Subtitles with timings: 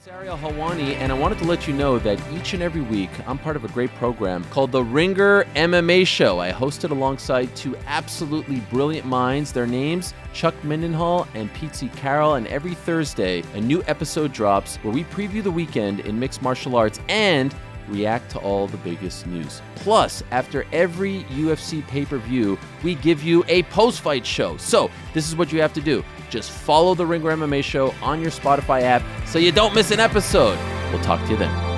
[0.00, 3.10] It's Ariel Helwani, and I wanted to let you know that each and every week
[3.28, 6.38] I'm part of a great program called The Ringer MMA Show.
[6.38, 9.52] I host it alongside two absolutely brilliant minds.
[9.52, 14.94] Their names, Chuck Mindenhall and Pete Carroll, and every Thursday a new episode drops where
[14.94, 17.54] we preview the weekend in mixed martial arts and
[17.86, 19.60] react to all the biggest news.
[19.74, 24.56] Plus, after every UFC pay per view, we give you a post fight show.
[24.56, 28.20] So, this is what you have to do just follow the Ringer MMA show on
[28.20, 30.58] your Spotify app so you don't miss an episode.
[30.92, 31.70] We'll talk to you then.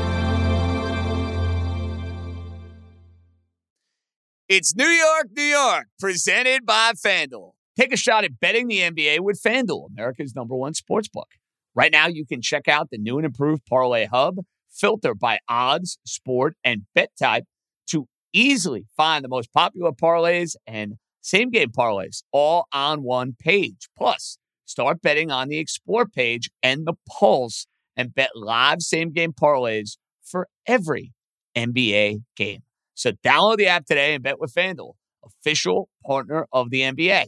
[4.48, 7.52] It's New York, New York, presented by FanDuel.
[7.74, 11.28] Take a shot at betting the NBA with FanDuel, America's number one sports book.
[11.74, 14.36] Right now, you can check out the new and improved Parlay Hub,
[14.70, 17.44] filter by odds, sport, and bet type
[17.88, 23.88] to easily find the most popular parlays and same game parlays all on one page.
[23.96, 27.66] Plus, Start betting on the Explore page and the Pulse
[27.96, 31.12] and bet live same game parlays for every
[31.56, 32.62] NBA game.
[32.94, 37.26] So download the app today and bet with FanDuel, official partner of the NBA.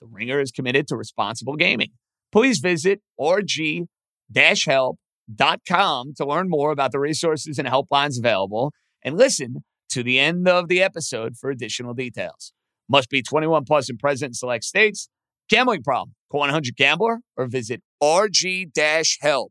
[0.00, 1.90] The Ringer is committed to responsible gaming.
[2.32, 3.86] Please visit rg-help.com
[6.16, 10.68] to learn more about the resources and helplines available and listen to the end of
[10.68, 12.52] the episode for additional details.
[12.88, 15.08] Must be 21 plus and present in select states.
[15.50, 16.14] Gambling problem?
[16.30, 19.50] Call 100 Gambler or visit rg-help.com.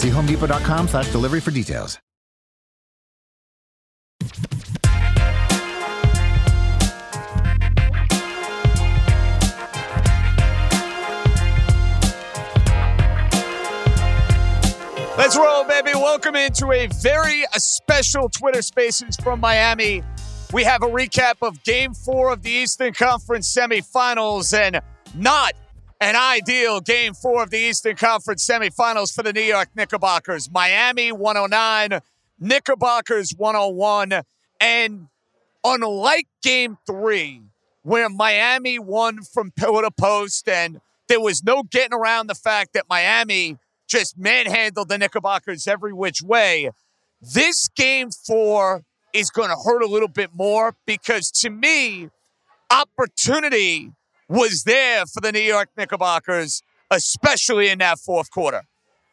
[0.00, 1.98] See homedepot.com slash delivery for details.
[15.18, 15.90] Let's roll, baby.
[15.92, 20.02] Welcome into a very special Twitter Spaces from Miami.
[20.54, 24.80] We have a recap of game four of the Eastern Conference semifinals and
[25.14, 25.52] not
[26.00, 30.50] an ideal game four of the Eastern Conference semifinals for the New York Knickerbockers.
[30.50, 32.00] Miami 109,
[32.38, 34.22] Knickerbockers 101.
[34.60, 35.08] And
[35.62, 37.42] unlike game three,
[37.82, 42.72] where Miami won from pillar to post and there was no getting around the fact
[42.72, 46.70] that Miami just manhandled the Knickerbockers every which way.
[47.20, 52.08] This game four is going to hurt a little bit more because to me,
[52.70, 53.92] opportunity
[54.30, 58.62] was there for the New York Knickerbockers, especially in that fourth quarter.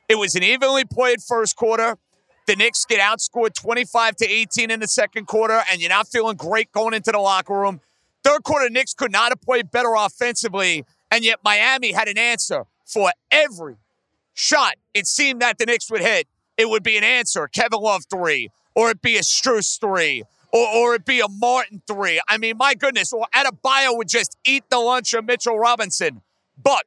[0.08, 1.98] It was an evenly played first quarter.
[2.46, 6.38] The Knicks get outscored 25 to 18 in the second quarter, and you're not feeling
[6.38, 7.82] great going into the locker room.
[8.24, 12.66] Third quarter, Knicks could not have played better offensively, and yet Miami had an answer
[12.86, 13.78] for every
[14.36, 17.48] shot it seemed that the Knicks would hit, it would be an answer.
[17.48, 21.81] Kevin Love three, or it be a Strus three, or, or it be a Martin
[21.88, 22.19] three.
[22.28, 26.22] I mean, my goodness, or Adebayo would just eat the lunch of Mitchell Robinson.
[26.62, 26.85] But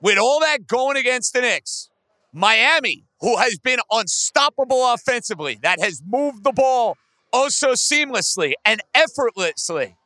[0.00, 1.90] with all that going against the Knicks,
[2.32, 6.96] Miami, who has been unstoppable offensively, that has moved the ball
[7.32, 9.96] oh so seamlessly and effortlessly,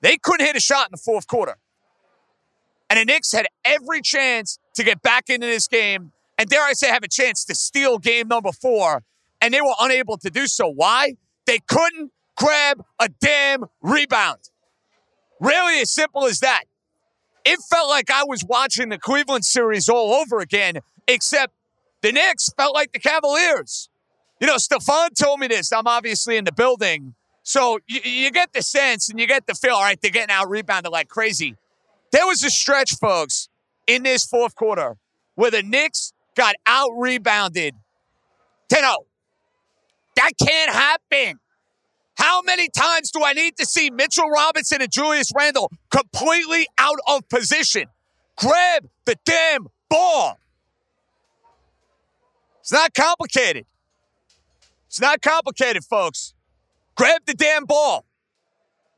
[0.00, 1.56] they couldn't hit a shot in the fourth quarter.
[2.90, 6.72] And the Knicks had every chance to get back into this game and dare I
[6.72, 9.02] say have a chance to steal game number four.
[9.40, 10.68] And they were unable to do so.
[10.68, 11.14] Why?
[11.48, 14.50] They couldn't grab a damn rebound.
[15.40, 16.64] Really as simple as that.
[17.42, 21.54] It felt like I was watching the Cleveland series all over again, except
[22.02, 23.88] the Knicks felt like the Cavaliers.
[24.42, 25.72] You know, Stefan told me this.
[25.72, 27.14] I'm obviously in the building.
[27.44, 30.30] So you, you get the sense and you get the feel, all right, they're getting
[30.30, 31.56] out rebounded like crazy.
[32.12, 33.48] There was a stretch, folks,
[33.86, 34.98] in this fourth quarter
[35.34, 37.74] where the Knicks got out rebounded
[38.68, 39.07] 10 0.
[40.18, 41.38] That can't happen.
[42.16, 46.98] How many times do I need to see Mitchell Robinson and Julius Randle completely out
[47.06, 47.84] of position?
[48.36, 50.40] Grab the damn ball.
[52.58, 53.64] It's not complicated.
[54.88, 56.34] It's not complicated, folks.
[56.96, 58.04] Grab the damn ball.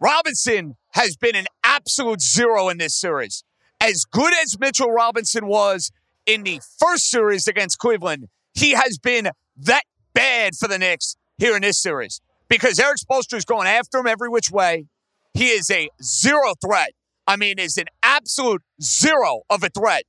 [0.00, 3.44] Robinson has been an absolute zero in this series.
[3.78, 5.92] As good as Mitchell Robinson was
[6.24, 9.28] in the first series against Cleveland, he has been
[9.58, 9.82] that
[10.20, 12.20] bad for the Knicks here in this series
[12.50, 14.86] because Erik Spoelstra is going after him every which way.
[15.32, 16.90] He is a zero threat.
[17.26, 20.04] I mean, is an absolute zero of a threat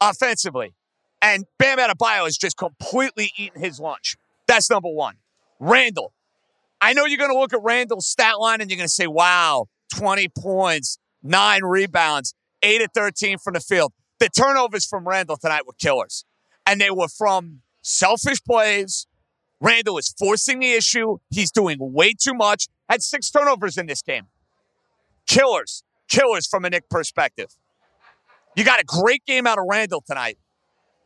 [0.00, 0.74] offensively.
[1.20, 4.16] And Bam Adebayo has just completely eaten his lunch.
[4.46, 5.16] That's number one.
[5.60, 6.14] Randle.
[6.80, 9.06] I know you're going to look at Randle's stat line and you're going to say,
[9.06, 13.92] wow, 20 points, nine rebounds, 8 of 13 from the field.
[14.20, 16.24] The turnovers from Randle tonight were killers.
[16.64, 19.06] And they were from selfish plays.
[19.60, 21.18] Randle is forcing the issue.
[21.30, 22.68] He's doing way too much.
[22.88, 24.26] Had six turnovers in this game.
[25.26, 25.82] Killers.
[26.08, 27.48] Killers from a Knick perspective.
[28.54, 30.38] You got a great game out of Randle tonight.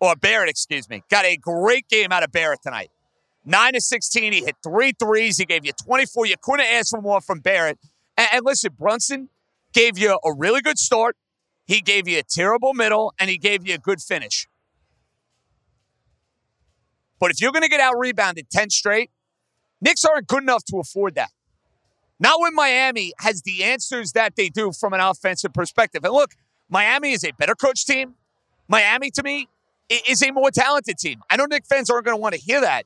[0.00, 1.02] Or Barrett, excuse me.
[1.10, 2.90] Got a great game out of Barrett tonight.
[3.44, 4.32] 9 of 16.
[4.32, 5.38] He hit three threes.
[5.38, 6.26] He gave you 24.
[6.26, 7.78] You couldn't ask for more from Barrett.
[8.16, 9.28] And, and listen, Brunson
[9.72, 11.16] gave you a really good start.
[11.66, 14.48] He gave you a terrible middle, and he gave you a good finish.
[17.20, 19.10] But if you're going to get out rebounded 10 straight,
[19.80, 21.30] Knicks aren't good enough to afford that.
[22.18, 26.04] Not when Miami has the answers that they do from an offensive perspective.
[26.04, 26.32] And look,
[26.68, 28.14] Miami is a better coach team.
[28.68, 29.48] Miami, to me,
[30.08, 31.22] is a more talented team.
[31.30, 32.84] I know Knick fans aren't going to want to hear that,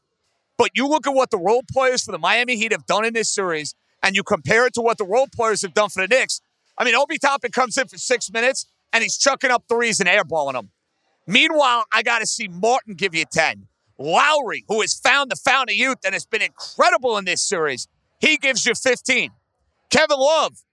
[0.57, 3.13] but you look at what the role players for the Miami Heat have done in
[3.13, 6.09] this series, and you compare it to what the role players have done for the
[6.09, 6.41] Knicks.
[6.79, 10.09] I mean, Obi Toppin comes in for six minutes, and he's chucking up threes and
[10.09, 10.71] airballing them.
[11.27, 13.67] Meanwhile, I got to see Martin give you 10.
[13.99, 17.89] Lowry, who has found the fountain of youth and has been incredible in this series,
[18.19, 19.31] he gives you 15.
[19.91, 20.65] Kevin Love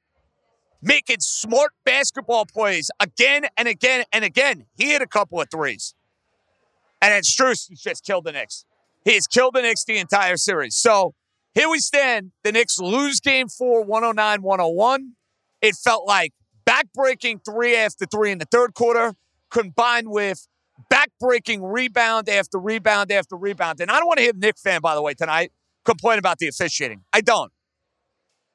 [0.81, 4.65] making smart basketball plays again and again and again.
[4.75, 5.93] He hit a couple of threes.
[7.01, 8.65] And then Strus has just killed the Knicks.
[9.05, 10.75] He has killed the Knicks the entire series.
[10.75, 11.13] So
[11.53, 12.31] here we stand.
[12.43, 15.11] The Knicks lose game four, 109 101.
[15.61, 16.33] It felt like
[16.65, 19.15] backbreaking three after three in the third quarter,
[19.49, 20.47] combined with
[20.89, 23.79] backbreaking rebound after rebound after rebound.
[23.81, 25.51] And I don't want to hear Knick fan, by the way, tonight
[25.85, 27.03] complain about the officiating.
[27.13, 27.51] I don't.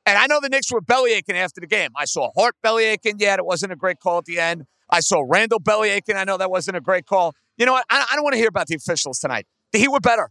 [0.05, 1.91] And I know the Knicks were belly aching after the game.
[1.97, 3.17] I saw Hart belly aching.
[3.19, 4.65] Yeah, it wasn't a great call at the end.
[4.89, 6.17] I saw Randle belly aching.
[6.17, 7.35] I know that wasn't a great call.
[7.57, 7.85] You know what?
[7.91, 9.47] I, I don't want to hear about the officials tonight.
[9.73, 10.31] The Heat were better.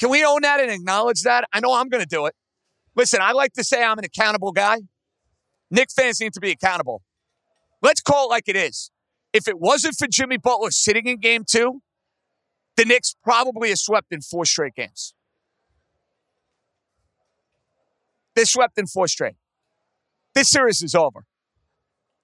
[0.00, 1.44] Can we own that and acknowledge that?
[1.52, 2.34] I know I'm going to do it.
[2.96, 4.78] Listen, I like to say I'm an accountable guy.
[5.70, 7.02] Knick fans need to be accountable.
[7.82, 8.90] Let's call it like it is.
[9.38, 11.80] If it wasn't for Jimmy Butler sitting in game two,
[12.76, 15.14] the Knicks probably have swept in four straight games.
[18.34, 19.36] They swept in four straight.
[20.34, 21.24] This series is over.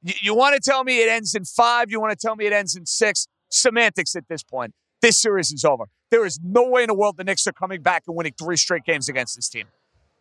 [0.02, 1.88] You, you want to tell me it ends in five?
[1.88, 3.28] You want to tell me it ends in six?
[3.48, 4.74] Semantics at this point.
[5.00, 5.84] This series is over.
[6.10, 8.56] There is no way in the world the Knicks are coming back and winning three
[8.56, 9.66] straight games against this team.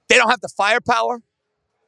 [0.09, 1.23] They don't have the firepower.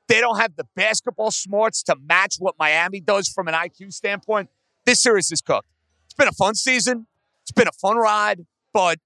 [0.07, 4.49] They don't have the basketball smarts to match what Miami does from an IQ standpoint.
[4.85, 5.67] This series is cooked.
[6.05, 7.07] It's been a fun season.
[7.41, 8.99] It's been a fun ride, but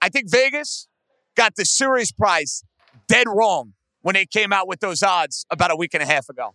[0.00, 0.88] I think Vegas
[1.34, 2.64] got the series price
[3.06, 6.28] dead wrong when they came out with those odds about a week and a half
[6.28, 6.54] ago.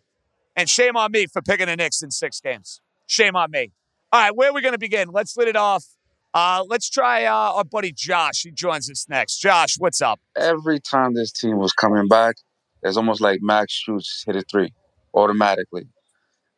[0.56, 2.82] And shame on me for picking the Knicks in six games.
[3.06, 3.72] Shame on me.
[4.12, 5.10] All right, where are we going to begin?
[5.10, 5.86] Let's lit it off.
[6.34, 8.44] Uh, let's try uh, our buddy Josh.
[8.44, 9.38] He joins us next.
[9.38, 10.20] Josh, what's up?
[10.36, 12.36] Every time this team was coming back,
[12.82, 14.74] it's almost like Max Strus hit a three
[15.14, 15.88] automatically.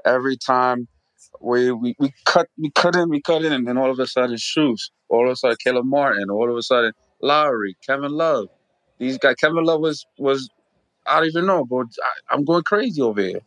[0.05, 0.88] Every time
[1.39, 4.07] we, we, we cut we cut in, we cut in, and then all of a
[4.07, 4.92] sudden shoes.
[5.10, 8.48] all of a sudden Caleb Martin, all of a sudden Lowry, Kevin Love.
[8.98, 10.50] These guys, Kevin Love was was
[11.07, 13.42] I don't even know, but I, I'm going crazy over here.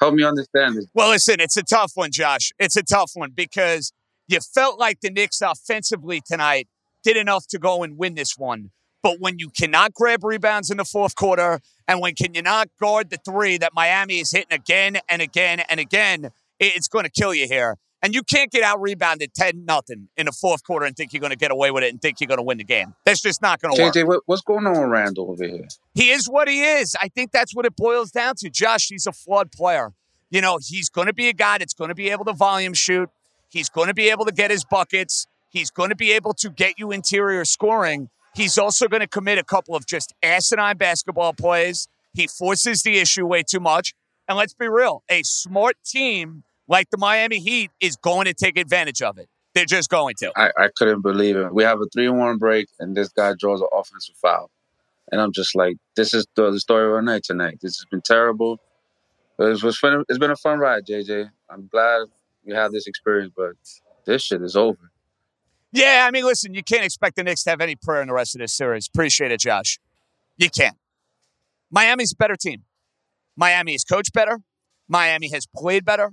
[0.00, 0.86] Help me understand this.
[0.94, 2.52] Well, listen, it's a tough one, Josh.
[2.58, 3.92] It's a tough one because
[4.26, 6.68] you felt like the Knicks offensively tonight
[7.02, 8.70] did enough to go and win this one.
[9.02, 12.70] But when you cannot grab rebounds in the fourth quarter, and when can you not
[12.80, 17.10] guard the three that Miami is hitting again and again and again, it's going to
[17.10, 17.76] kill you here.
[18.02, 21.20] And you can't get out rebounded 10 nothing in the fourth quarter and think you're
[21.20, 22.94] going to get away with it and think you're going to win the game.
[23.06, 23.94] That's just not going to work.
[23.94, 25.66] JJ, what's going on with Randle over here?
[25.94, 26.94] He is what he is.
[27.00, 28.50] I think that's what it boils down to.
[28.50, 29.94] Josh, he's a flawed player.
[30.28, 32.74] You know, he's going to be a guy that's going to be able to volume
[32.74, 33.08] shoot.
[33.48, 35.26] He's going to be able to get his buckets.
[35.48, 38.10] He's going to be able to get you interior scoring.
[38.34, 41.88] He's also going to commit a couple of just asinine basketball plays.
[42.12, 43.94] He forces the issue way too much.
[44.28, 48.58] And let's be real a smart team like the Miami Heat is going to take
[48.58, 49.28] advantage of it.
[49.54, 50.32] They're just going to.
[50.36, 51.54] I, I couldn't believe it.
[51.54, 54.50] We have a 3 1 break, and this guy draws an offensive foul.
[55.12, 57.58] And I'm just like, this is the, the story of our night tonight.
[57.60, 58.58] This has been terrible.
[59.38, 60.04] It was fun.
[60.08, 61.30] It's been a fun ride, JJ.
[61.50, 62.06] I'm glad
[62.44, 63.52] we had this experience, but
[64.06, 64.90] this shit is over.
[65.72, 68.14] Yeah, I mean, listen, you can't expect the Knicks to have any prayer in the
[68.14, 68.86] rest of this series.
[68.86, 69.80] Appreciate it, Josh.
[70.36, 70.76] You can't.
[71.70, 72.62] Miami's a better team.
[73.36, 74.40] Miami is coached better.
[74.88, 76.10] Miami has played better.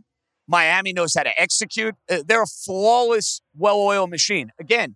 [0.47, 1.95] Miami knows how to execute.
[2.09, 4.51] Uh, they're a flawless, well oiled machine.
[4.59, 4.95] Again,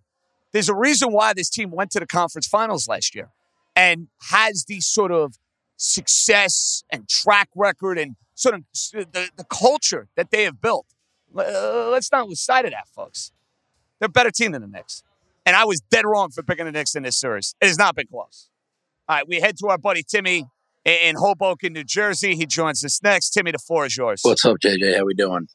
[0.52, 3.30] there's a reason why this team went to the conference finals last year
[3.74, 5.38] and has these sort of
[5.76, 10.86] success and track record and sort of the, the culture that they have built.
[11.36, 13.32] Uh, let's not lose sight of that, folks.
[13.98, 15.02] They're a better team than the Knicks.
[15.44, 17.54] And I was dead wrong for picking the Knicks in this series.
[17.60, 18.48] It has not been close.
[19.08, 20.46] All right, we head to our buddy Timmy
[20.86, 22.36] in Hoboken, New Jersey.
[22.36, 23.30] He joins us next.
[23.30, 24.20] Timmy, the floor is yours.
[24.22, 24.96] What's up, JJ?
[24.96, 25.48] How we doing?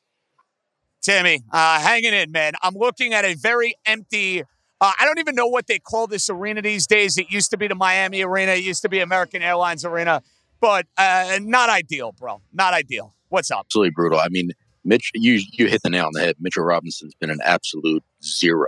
[1.01, 2.53] Timmy, uh, hanging in, man.
[2.61, 4.41] I'm looking at a very empty.
[4.41, 7.17] Uh, I don't even know what they call this arena these days.
[7.17, 8.51] It used to be the Miami Arena.
[8.51, 10.21] It used to be American Airlines Arena,
[10.59, 12.41] but uh, not ideal, bro.
[12.53, 13.15] Not ideal.
[13.29, 13.65] What's up?
[13.67, 14.19] Absolutely brutal.
[14.19, 14.51] I mean,
[14.83, 16.35] Mitch, you you hit the nail on the head.
[16.39, 18.67] Mitchell Robinson's been an absolute zero.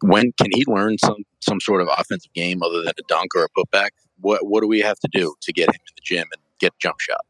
[0.00, 3.44] When can he learn some some sort of offensive game other than a dunk or
[3.44, 3.90] a putback?
[4.20, 6.72] What what do we have to do to get him in the gym and get
[6.78, 7.24] jump shot?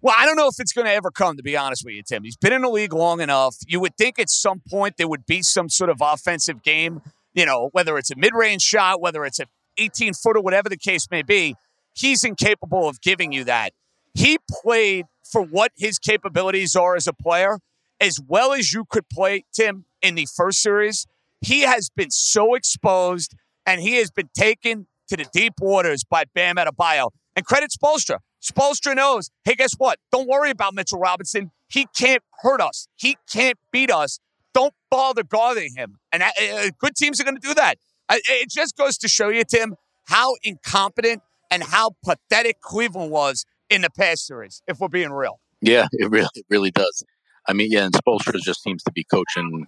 [0.00, 2.02] Well, I don't know if it's going to ever come, to be honest with you,
[2.02, 2.24] Tim.
[2.24, 3.56] He's been in the league long enough.
[3.66, 7.00] You would think at some point there would be some sort of offensive game,
[7.32, 9.46] you know, whether it's a mid range shot, whether it's a
[9.78, 11.56] 18 footer, whatever the case may be.
[11.94, 13.72] He's incapable of giving you that.
[14.12, 17.60] He played for what his capabilities are as a player,
[17.98, 21.06] as well as you could play, Tim, in the first series.
[21.40, 26.24] He has been so exposed and he has been taken to the deep waters by
[26.34, 27.10] Bam Adebayo.
[27.36, 28.18] And credit Spoelstra.
[28.42, 29.98] Spoelstra knows, hey, guess what?
[30.12, 31.50] Don't worry about Mitchell Robinson.
[31.68, 32.86] He can't hurt us.
[32.96, 34.20] He can't beat us.
[34.52, 35.96] Don't bother guarding him.
[36.12, 37.78] And uh, uh good teams are going to do that.
[38.08, 43.44] Uh, it just goes to show you, Tim, how incompetent and how pathetic Cleveland was
[43.70, 45.40] in the past series, if we're being real.
[45.60, 47.02] Yeah, it really, it really does.
[47.48, 49.66] I mean, yeah, and Spoelstra just seems to be coaching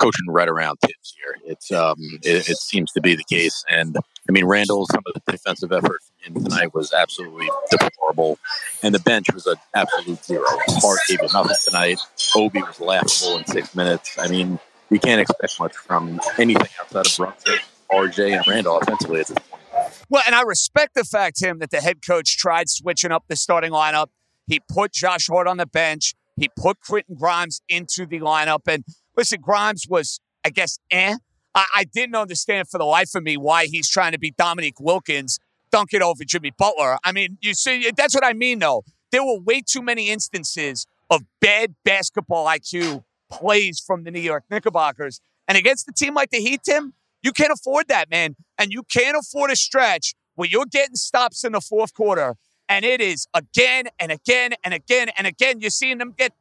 [0.00, 1.36] coaching right around Thibs here.
[1.44, 3.96] It's um, it, it, seems to be the case, and
[4.28, 4.86] I mean Randle.
[4.86, 8.38] Some of the defensive effort in tonight was absolutely deplorable,
[8.82, 10.44] and the bench was an absolute zero.
[10.46, 11.98] Hart gave nothing tonight.
[12.34, 14.16] Obi was laughable in six minutes.
[14.18, 14.58] I mean,
[14.90, 17.58] you can't expect much from anything outside of Brunson,
[17.90, 19.62] RJ, and Randle offensively at this point.
[20.08, 23.36] Well, and I respect the fact, Tim, that the head coach tried switching up the
[23.36, 24.08] starting lineup.
[24.46, 26.14] He put Josh Hart on the bench.
[26.36, 28.84] He put Quentin Grimes into the lineup, and
[29.16, 31.16] Listen, Grimes was, I guess, eh.
[31.54, 34.80] I, I didn't understand for the life of me why he's trying to be Dominique
[34.80, 35.38] Wilkins,
[35.70, 36.98] dunk it over Jimmy Butler.
[37.04, 38.84] I mean, you see, that's what I mean, though.
[39.12, 44.44] There were way too many instances of bad basketball IQ plays from the New York
[44.50, 45.20] Knickerbockers.
[45.46, 48.36] And against a team like the Heat, Tim, you can't afford that, man.
[48.58, 52.34] And you can't afford a stretch where you're getting stops in the fourth quarter.
[52.68, 55.60] And it is again and again and again and again.
[55.60, 56.32] You're seeing them get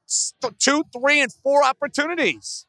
[0.59, 2.65] two, three, and four opportunities.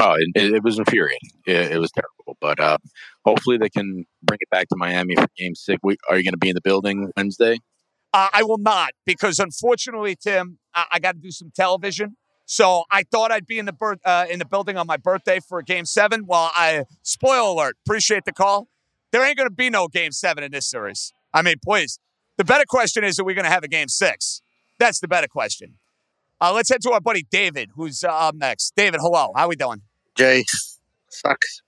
[0.00, 1.30] Oh, it, it was infuriating.
[1.44, 2.36] It, it, was terrible.
[2.40, 2.78] But uh,
[3.24, 5.80] hopefully they can bring it back to Miami for Game Six.
[6.08, 7.58] Are you going to be in the building Wednesday?
[8.12, 12.16] Uh, I will not because unfortunately, Tim, I, I got to do some television.
[12.46, 15.40] So I thought I'd be in the birth, uh, in the building on my birthday
[15.40, 16.24] for Game Seven.
[16.26, 17.76] Well, I spoil alert.
[17.84, 18.68] Appreciate the call.
[19.12, 21.12] There ain't going to be no Game Seven in this series.
[21.34, 21.98] I mean, please.
[22.38, 24.42] The better question is, are we going to have a Game Six?
[24.78, 25.74] That's the better question.
[26.40, 28.74] Uh, let's head to our buddy David, who's uh, up next.
[28.76, 29.32] David, hello.
[29.34, 29.82] How we doing?
[30.16, 30.44] Jay,
[31.10, 31.62] sucks.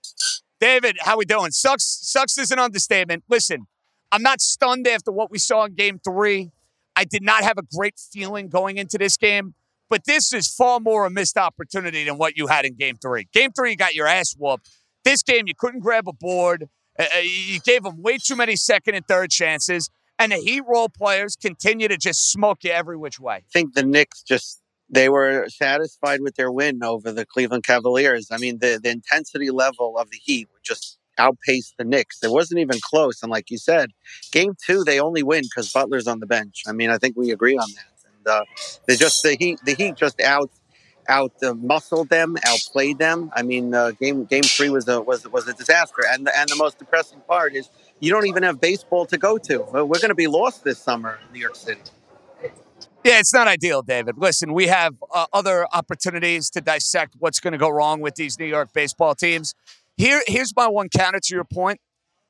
[0.61, 1.51] David, how we doing?
[1.51, 1.83] Sucks.
[1.83, 3.25] Sucks is an understatement.
[3.29, 3.67] Listen,
[4.13, 6.51] I'm not stunned after what we saw in Game Three.
[6.95, 9.55] I did not have a great feeling going into this game,
[9.89, 13.27] but this is far more a missed opportunity than what you had in Game Three.
[13.33, 14.69] Game Three, you got your ass whooped.
[15.03, 16.69] This game, you couldn't grab a board.
[16.97, 20.61] Uh, uh you gave them way too many second and third chances and the Heat
[20.67, 23.35] role players continue to just smoke you every which way.
[23.35, 28.27] I think the Knicks just they were satisfied with their win over the Cleveland Cavaliers.
[28.29, 32.21] I mean, the, the intensity level of the Heat just outpaced the Knicks.
[32.21, 33.23] It wasn't even close.
[33.23, 33.91] And like you said,
[34.31, 36.63] game two, they only win because Butler's on the bench.
[36.67, 37.85] I mean, I think we agree on that.
[38.17, 38.43] And uh,
[38.87, 40.51] they just the Heat, the Heat just out
[41.07, 43.31] out uh, muscled them, outplayed them.
[43.35, 46.03] I mean, uh, game game three was a was was a disaster.
[46.07, 47.69] And and the most depressing part is
[48.01, 49.59] you don't even have baseball to go to.
[49.59, 51.79] We're going to be lost this summer in New York City.
[53.03, 54.15] Yeah, it's not ideal, David.
[54.17, 58.37] Listen, we have uh, other opportunities to dissect what's going to go wrong with these
[58.37, 59.55] New York baseball teams.
[59.97, 61.79] Here, here's my one counter to your point.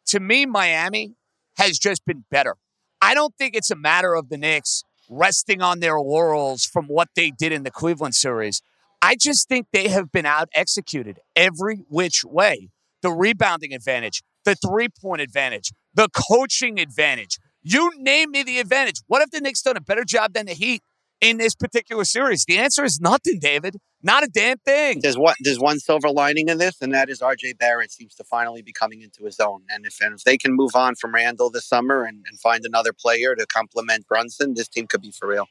[0.07, 1.15] To me, Miami
[1.57, 2.55] has just been better.
[3.01, 7.09] I don't think it's a matter of the Knicks resting on their laurels from what
[7.15, 8.61] they did in the Cleveland series.
[9.01, 12.69] I just think they have been out executed every which way.
[13.01, 17.37] The rebounding advantage, the three point advantage, the coaching advantage.
[17.63, 19.01] You name me the advantage.
[19.07, 20.81] What if the Knicks done a better job than the Heat
[21.19, 22.43] in this particular series?
[22.45, 23.77] The answer is nothing, David.
[24.01, 24.99] Not a damn thing.
[25.01, 28.23] There's one there's one silver lining in this, and that is RJ Barrett seems to
[28.23, 29.61] finally be coming into his own.
[29.69, 32.65] And if and if they can move on from Randle this summer and, and find
[32.65, 35.47] another player to complement Brunson, this team could be for real.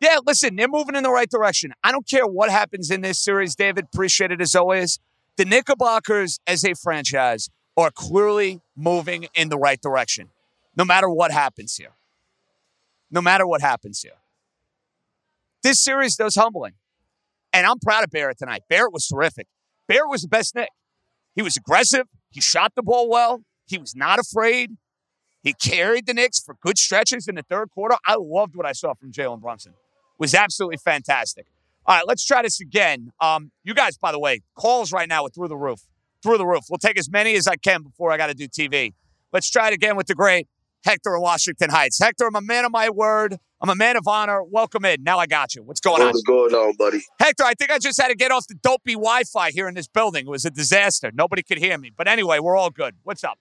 [0.00, 1.72] Yeah, listen, they're moving in the right direction.
[1.84, 3.84] I don't care what happens in this series, David.
[3.92, 4.98] Appreciate it as always.
[5.36, 10.28] The Knickerbockers as a franchise are clearly moving in the right direction,
[10.76, 11.92] no matter what happens here.
[13.10, 14.18] No matter what happens here.
[15.62, 16.74] This series does humbling.
[17.52, 18.62] And I'm proud of Barrett tonight.
[18.68, 19.48] Barrett was terrific.
[19.88, 20.68] Bear was the best Knick.
[21.34, 22.06] He was aggressive.
[22.30, 23.42] He shot the ball well.
[23.66, 24.76] He was not afraid.
[25.42, 27.96] He carried the Knicks for good stretches in the third quarter.
[28.06, 29.72] I loved what I saw from Jalen Brunson.
[29.72, 31.46] It was absolutely fantastic.
[31.86, 33.12] All right, let's try this again.
[33.20, 35.80] Um, you guys, by the way, calls right now are through the roof.
[36.22, 36.64] Through the roof.
[36.68, 38.92] We'll take as many as I can before I got to do TV.
[39.32, 40.48] Let's try it again with the great
[40.84, 41.98] Hector in Washington Heights.
[41.98, 43.38] Hector, I'm a man of my word.
[43.60, 44.42] I'm a man of honor.
[44.42, 45.02] Welcome in.
[45.02, 45.62] Now I got you.
[45.62, 46.08] What's going on?
[46.08, 47.02] What's going on, buddy?
[47.18, 49.74] Hector, I think I just had to get off the dopey Wi Fi here in
[49.74, 50.26] this building.
[50.26, 51.10] It was a disaster.
[51.12, 51.90] Nobody could hear me.
[51.94, 52.96] But anyway, we're all good.
[53.02, 53.38] What's up?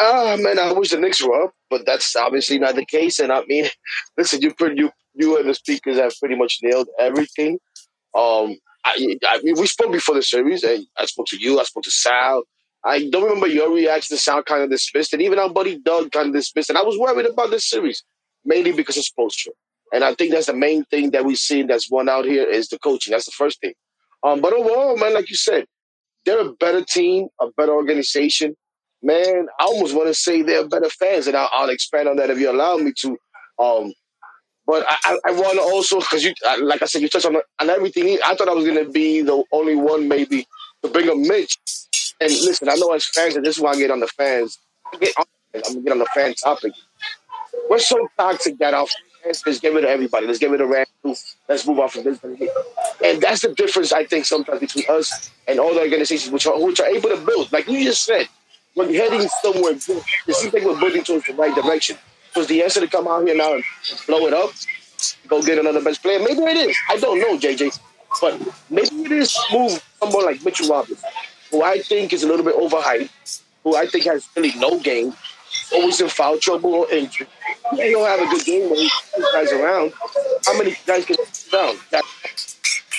[0.00, 3.18] Ah, uh, man, I wish the Knicks were up, but that's obviously not the case.
[3.18, 3.66] And I mean,
[4.18, 7.58] listen, you put you you and the speakers have pretty much nailed everything.
[8.16, 11.84] Um, I, I, we spoke before the series, and I spoke to you, I spoke
[11.84, 12.44] to Sal.
[12.84, 16.12] I don't remember your reaction to sound kind of dismissed, and even our buddy Doug
[16.12, 16.70] kind of dismissed.
[16.70, 18.04] And I was worried about this series,
[18.44, 19.50] mainly because it's of Spoelstra.
[19.92, 22.68] And I think that's the main thing that we've seen that's won out here is
[22.68, 23.12] the coaching.
[23.12, 23.74] That's the first thing.
[24.22, 25.66] Um, but overall, man, like you said,
[26.26, 28.56] they're a better team, a better organization.
[29.02, 32.30] Man, I almost want to say they're better fans, and I'll, I'll expand on that
[32.30, 33.18] if you allow me to.
[33.58, 33.92] Um,
[34.68, 37.36] but I, I want to also, because you, uh, like I said, you touched on,
[37.58, 38.18] on everything.
[38.22, 40.46] I thought I was going to be the only one, maybe,
[40.82, 41.56] to bring up Mitch.
[42.20, 44.58] And listen, I know as fans, and this is why I get on the fans.
[44.92, 46.74] I get on, I'm going to get on the fan topic.
[47.70, 48.86] We're so toxic that our
[49.24, 50.26] fans just get rid of everybody.
[50.26, 51.18] Let's get rid of Randle.
[51.48, 52.22] Let's move on from this.
[52.22, 56.62] And that's the difference, I think, sometimes between us and all the organizations which are,
[56.62, 57.50] which are able to build.
[57.52, 58.28] Like you just said,
[58.74, 61.96] when you're heading somewhere it seems like we're building towards the right direction.
[62.36, 63.64] Was the answer to come out here now and
[64.06, 64.50] blow it up,
[65.26, 66.18] go get another best player?
[66.18, 66.76] Maybe it is.
[66.88, 67.78] I don't know, JJ.
[68.20, 71.08] But maybe it is move someone like Mitchell Robinson,
[71.50, 75.14] who I think is a little bit overhyped, who I think has really no game,
[75.72, 77.26] always in foul trouble or injury.
[77.72, 78.90] He don't have a good game when he
[79.32, 79.92] guys around.
[80.46, 81.16] How many guys can
[81.52, 81.76] down?
[81.90, 82.04] That,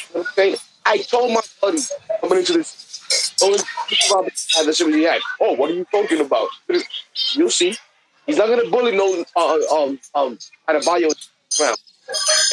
[0.09, 0.55] you know I'm saying?
[0.85, 1.79] I told my buddy
[2.21, 3.59] coming into this, oh, only
[4.11, 5.21] Robinson had the series he had.
[5.39, 6.47] Oh, what are you talking about?
[7.33, 7.75] You'll see.
[8.29, 10.37] He's not going to bully no uh, um um
[10.69, 11.09] Adebayo
[11.59, 11.77] around.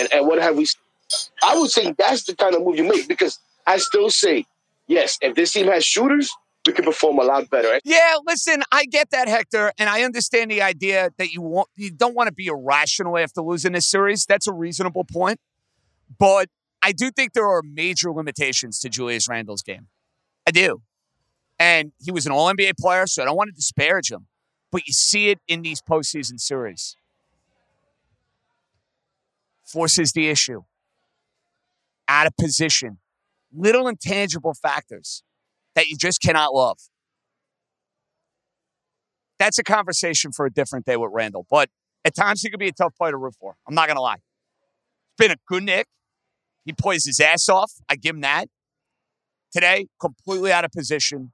[0.00, 0.64] And and what have we?
[0.64, 0.80] Seen?
[1.42, 4.46] I would say that's the kind of move you make because I still say
[4.86, 5.18] yes.
[5.20, 6.32] If this team has shooters,
[6.66, 7.78] we can perform a lot better.
[7.84, 11.90] Yeah, listen, I get that, Hector, and I understand the idea that you want you
[11.90, 14.24] don't want to be irrational after losing this series.
[14.24, 15.40] That's a reasonable point,
[16.18, 16.48] but
[16.80, 19.88] I do think there are major limitations to Julius Randle's game.
[20.46, 20.80] I do,
[21.58, 24.26] and he was an All NBA player, so I don't want to disparage him
[24.76, 26.98] but you see it in these postseason series.
[29.64, 30.64] Forces the issue.
[32.08, 32.98] Out of position.
[33.50, 35.22] Little intangible factors
[35.76, 36.76] that you just cannot love.
[39.38, 41.70] That's a conversation for a different day with Randle, But
[42.04, 43.56] at times he could be a tough player to root for.
[43.66, 44.16] I'm not going to lie.
[44.16, 45.86] It's been a good Knick.
[46.66, 47.72] He plays his ass off.
[47.88, 48.48] I give him that.
[49.50, 51.32] Today, completely out of position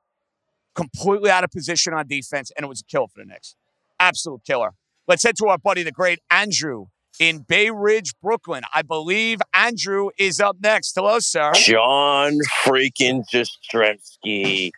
[0.74, 3.54] completely out of position on defense, and it was a kill for the Knicks.
[4.00, 4.74] Absolute killer.
[5.08, 6.86] Let's head to our buddy, the great Andrew
[7.18, 8.62] in Bay Ridge, Brooklyn.
[8.72, 10.94] I believe Andrew is up next.
[10.94, 11.52] Hello, sir.
[11.54, 14.70] John freaking Jastremski.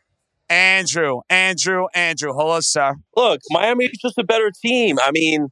[0.49, 2.33] Andrew, Andrew, Andrew.
[2.33, 2.97] Hello, sir.
[3.17, 4.99] Look, Miami is just a better team.
[5.03, 5.49] I mean,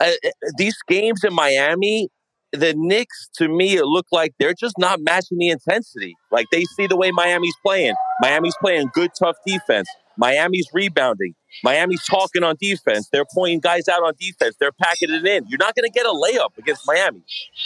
[0.00, 2.08] uh, uh these games in Miami,
[2.56, 6.14] the Knicks, to me, it looked like they're just not matching the intensity.
[6.30, 7.94] Like they see the way Miami's playing.
[8.20, 9.88] Miami's playing good, tough defense.
[10.16, 11.34] Miami's rebounding.
[11.62, 13.08] Miami's talking on defense.
[13.12, 14.56] They're pointing guys out on defense.
[14.58, 15.46] They're packing it in.
[15.48, 17.22] You're not going to get a layup against Miami.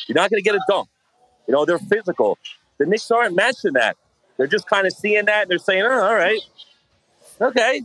[0.06, 0.88] You're not going to get a dunk.
[1.46, 2.38] You know, they're physical.
[2.78, 3.96] The Knicks aren't matching that.
[4.36, 6.40] They're just kind of seeing that and they're saying, oh, all right,
[7.40, 7.82] okay.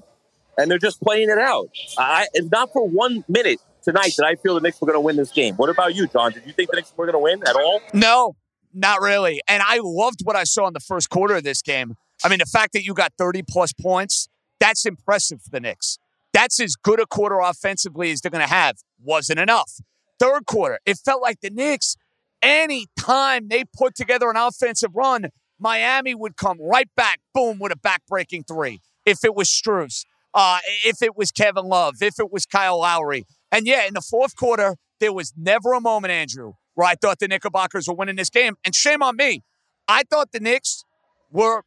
[0.57, 1.69] And they're just playing it out.
[1.97, 5.01] I, and not for one minute tonight that I feel the Knicks were going to
[5.01, 5.55] win this game.
[5.55, 6.31] What about you, John?
[6.31, 7.81] Did you think the Knicks were going to win at all?
[7.93, 8.35] No,
[8.73, 9.41] not really.
[9.47, 11.95] And I loved what I saw in the first quarter of this game.
[12.23, 14.27] I mean, the fact that you got 30 plus points,
[14.59, 15.99] that's impressive for the Knicks.
[16.33, 18.77] That's as good a quarter offensively as they're going to have.
[19.01, 19.71] Wasn't enough.
[20.19, 21.95] Third quarter, it felt like the Knicks,
[22.41, 27.71] any time they put together an offensive run, Miami would come right back, boom, with
[27.71, 28.81] a back-breaking three.
[29.05, 33.25] If it was Strus, uh, if it was Kevin Love, if it was Kyle Lowry,
[33.51, 37.19] and yeah, in the fourth quarter, there was never a moment, Andrew, where I thought
[37.19, 38.55] the Knickerbockers were winning this game.
[38.65, 39.43] And shame on me.
[39.87, 40.83] I thought the Knicks
[41.31, 41.63] were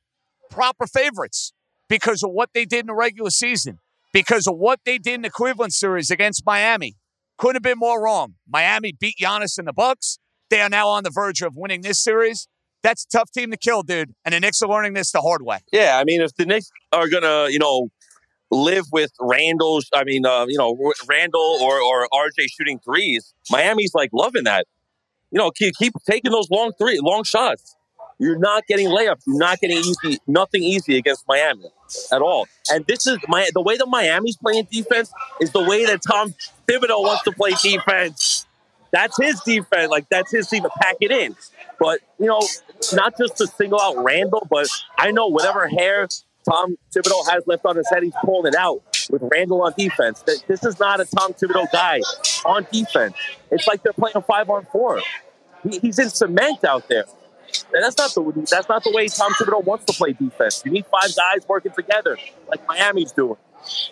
[0.50, 1.52] proper favorites
[1.88, 3.78] because of what they did in the regular season,
[4.12, 6.96] because of what they did in the Cleveland series against Miami.
[7.36, 8.34] Couldn't have been more wrong.
[8.48, 10.18] Miami beat Giannis and the Bucks.
[10.50, 12.48] They are now on the verge of winning this series.
[12.82, 14.14] That's a tough team to kill, dude.
[14.24, 15.58] And the Knicks are learning this the hard way.
[15.72, 17.88] Yeah, I mean, if the Knicks are gonna, you know,
[18.50, 20.76] live with Randle's, I mean, uh, you know,
[21.08, 24.66] Randle or, or RJ shooting threes, Miami's like loving that.
[25.30, 27.76] You know, keep, keep taking those long three, long shots.
[28.18, 29.22] You're not getting layups.
[29.26, 31.66] You're not getting easy, nothing easy against Miami
[32.12, 32.46] at all.
[32.70, 36.34] And this is my the way that Miami's playing defense is the way that Tom
[36.66, 38.46] Thibodeau wants to play defense.
[38.90, 39.90] That's his defense.
[39.90, 41.36] Like that's his team to pack it in.
[41.78, 42.42] But you know,
[42.92, 46.08] not just to single out Randle, but I know whatever hair
[46.48, 50.22] Tom Thibodeau has left on his head, he's pulling it out with Randle on defense.
[50.22, 52.00] This is not a Tom Thibodeau guy
[52.44, 53.14] on defense.
[53.50, 55.00] It's like they're playing a five on four.
[55.68, 57.04] He's in cement out there.
[57.72, 60.62] And that's not the that's not the way Tom Thibodeau wants to play defense.
[60.64, 63.36] You need five guys working together, like Miami's doing.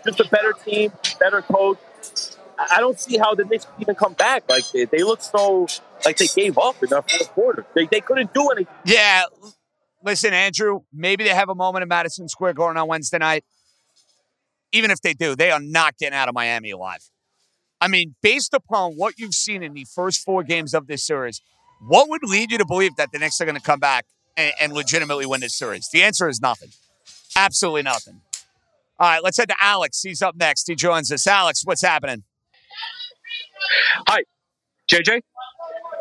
[0.04, 1.78] Just a better team, better coach.
[2.58, 4.44] I don't see how the Knicks even come back.
[4.48, 5.66] Like they, they look so
[6.04, 7.66] like they gave up in the fourth quarter.
[7.74, 8.72] They, they couldn't do anything.
[8.84, 9.24] Yeah.
[10.06, 13.44] Listen, Andrew, maybe they have a moment in Madison Square Garden on Wednesday night.
[14.70, 17.10] Even if they do, they are not getting out of Miami alive.
[17.80, 21.42] I mean, based upon what you've seen in the first four games of this series,
[21.80, 24.52] what would lead you to believe that the Knicks are going to come back and,
[24.60, 25.88] and legitimately win this series?
[25.92, 26.70] The answer is nothing.
[27.36, 28.20] Absolutely nothing.
[29.00, 30.02] All right, let's head to Alex.
[30.02, 30.68] He's up next.
[30.68, 31.26] He joins us.
[31.26, 32.22] Alex, what's happening?
[34.06, 34.22] Hi,
[34.88, 35.22] JJ.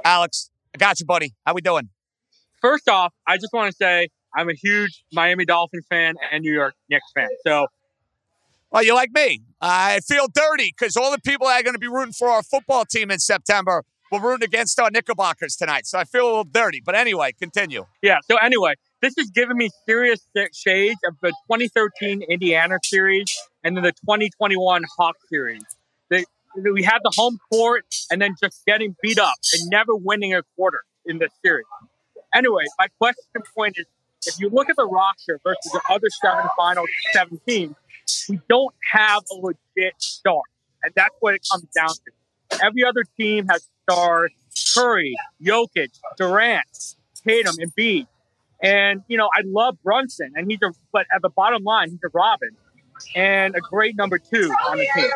[0.04, 1.34] Alex, I got you, buddy.
[1.44, 1.90] How we doing?
[2.66, 6.52] First off, I just want to say I'm a huge Miami Dolphin fan and New
[6.52, 7.28] York Knicks fan.
[7.46, 7.68] So,
[8.72, 9.44] well, you like me.
[9.62, 12.42] I feel dirty because all the people that are going to be rooting for our
[12.42, 15.86] football team in September will root against our Knickerbockers tonight.
[15.86, 16.82] So I feel a little dirty.
[16.84, 17.86] But anyway, continue.
[18.02, 18.18] Yeah.
[18.28, 23.28] So anyway, this is giving me serious shades of the 2013 Indiana series
[23.64, 25.62] and then the 2021 Hawk series.
[26.10, 26.26] The,
[26.74, 30.42] we had the home court and then just getting beat up and never winning a
[30.56, 31.66] quarter in this series.
[32.36, 33.24] Anyway, my question
[33.56, 33.86] point is
[34.28, 37.76] if you look at the roster versus the other seven final 17,
[38.30, 40.42] we don't have a legit star.
[40.84, 42.64] And that's what it comes down to.
[42.64, 44.32] Every other team has stars
[44.74, 46.96] Curry, Jokic, Durant,
[47.26, 48.08] Tatum, and B.
[48.62, 52.00] And, you know, I love Brunson, and he's a, but at the bottom line, he's
[52.04, 52.52] a Robin
[53.16, 55.10] and a great number two on the team.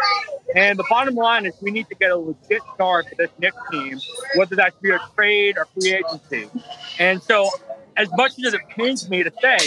[0.56, 3.58] And the bottom line is we need to get a legit star for this Knicks
[3.72, 4.00] team,
[4.36, 6.50] whether that be a trade or free agency.
[6.98, 7.50] And so,
[7.96, 9.58] as much as it pains me to say,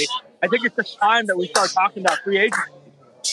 [0.42, 2.60] I think it's just time that we start talking about free agency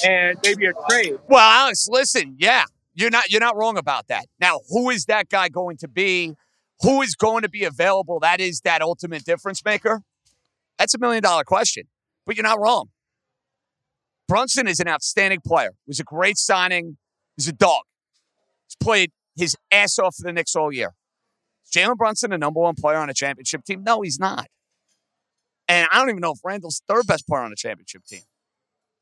[0.05, 1.17] and maybe a trade.
[1.27, 4.25] Well, Alex, listen, yeah, you're not you're not wrong about that.
[4.39, 6.35] Now, who is that guy going to be?
[6.81, 8.19] Who is going to be available?
[8.19, 10.01] That is that ultimate difference maker.
[10.77, 11.85] That's a million dollar question,
[12.25, 12.89] but you're not wrong.
[14.29, 15.71] Brunson is an outstanding player.
[15.87, 16.97] Was a great signing.
[17.35, 17.81] He's a dog.
[18.67, 20.93] He's played his ass off for the Knicks all year.
[21.65, 23.83] Is Jalen Brunson, a number one player on a championship team?
[23.83, 24.47] No, he's not.
[25.67, 28.21] And I don't even know if Randle's third best player on a championship team.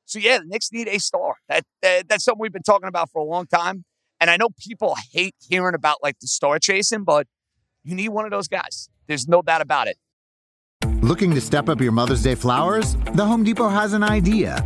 [0.06, 1.36] So yeah, the Knicks need a star.
[1.50, 3.84] That, that that's something we've been talking about for a long time.
[4.22, 7.28] And I know people hate hearing about like the star chasing, but
[7.84, 8.90] you need one of those guys.
[9.08, 9.98] There's no doubt about it.
[11.02, 12.96] Looking to step up your Mother's Day flowers?
[13.14, 14.66] The Home Depot has an idea.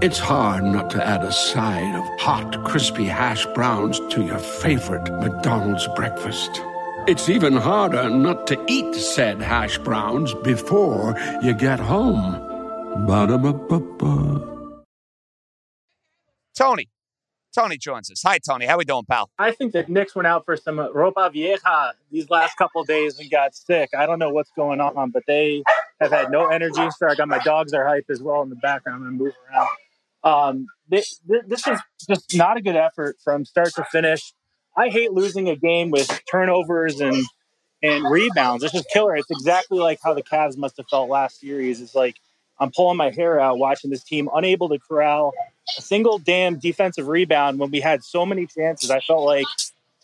[0.00, 5.10] It's hard not to add a side of hot, crispy hash browns to your favorite
[5.20, 6.60] McDonald's breakfast.
[7.08, 12.32] It's even harder not to eat said hash browns before you get home.
[13.06, 14.80] Ba-da-ba-ba-ba.
[16.56, 16.88] Tony.
[17.52, 18.22] Tony joins us.
[18.24, 18.66] Hi, Tony.
[18.66, 19.30] How we doing, pal?
[19.38, 23.30] I think that Knicks went out for some ropa vieja these last couple days and
[23.30, 23.90] got sick.
[23.96, 25.64] I don't know what's going on, but they
[26.02, 26.88] have had no energy.
[26.98, 29.68] So I got my dogs are hype as well in the background and move around.
[30.24, 34.32] Um, this, this is just not a good effort from start to finish.
[34.76, 37.24] I hate losing a game with turnovers and
[37.82, 38.62] and rebounds.
[38.62, 39.16] It's just killer.
[39.16, 41.80] It's exactly like how the Cavs must have felt last series.
[41.80, 42.14] It's like
[42.60, 45.32] I'm pulling my hair out watching this team unable to corral
[45.76, 48.90] a single damn defensive rebound when we had so many chances.
[48.90, 49.46] I felt like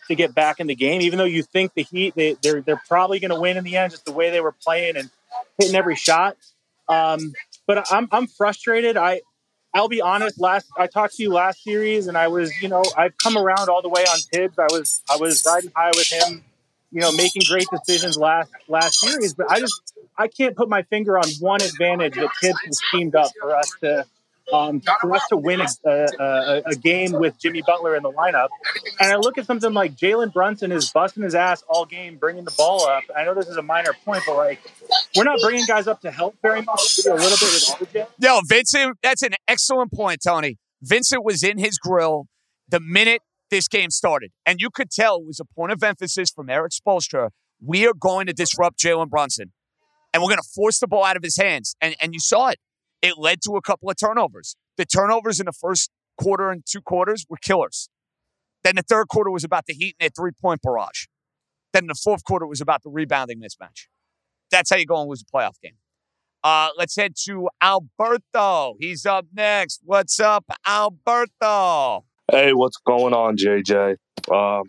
[0.08, 2.82] to get back in the game, even though you think the Heat they, they're they're
[2.88, 5.10] probably going to win in the end, just the way they were playing and
[5.58, 6.36] hitting every shot.
[6.88, 7.32] Um,
[7.66, 8.96] but I'm I'm frustrated.
[8.96, 9.20] I
[9.74, 10.40] I'll be honest.
[10.40, 13.68] Last I talked to you last series, and I was, you know, I've come around
[13.68, 14.58] all the way on Thibs.
[14.58, 16.44] I was I was riding high with him,
[16.90, 19.34] you know, making great decisions last last series.
[19.34, 23.14] But I just I can't put my finger on one advantage that Thibs has teamed
[23.14, 24.06] up for us to
[24.52, 28.48] um, for us to win a, a, a, game with Jimmy Butler in the lineup.
[29.00, 32.44] And I look at something like Jalen Brunson is busting his ass all game, bringing
[32.44, 33.04] the ball up.
[33.16, 34.60] I know this is a minor point, but like
[35.16, 36.98] we're not bringing guys up to help very much.
[37.06, 38.06] A little bit with RJ.
[38.20, 40.56] Yo, Vincent, that's an excellent point, Tony.
[40.82, 42.26] Vincent was in his grill
[42.68, 46.30] the minute this game started, and you could tell it was a point of emphasis
[46.30, 47.30] from Erik Spoelstra.
[47.64, 49.52] We are going to disrupt Jalen Brunson,
[50.12, 51.74] and we're going to force the ball out of his hands.
[51.80, 52.58] And and you saw it
[53.02, 54.56] it led to a couple of turnovers.
[54.76, 57.88] The turnovers in the first quarter and two quarters were killers.
[58.64, 61.06] Then the third quarter was about the Heat and their three point barrage.
[61.72, 63.86] Then the fourth quarter was about the rebounding mismatch.
[64.50, 65.74] That's how you go and lose a playoff game.
[66.42, 68.74] Uh, let's head to Alberto.
[68.78, 69.80] He's up next.
[69.84, 72.04] What's up, Alberto?
[72.30, 73.96] Hey, what's going on, JJ?
[74.30, 74.64] Um,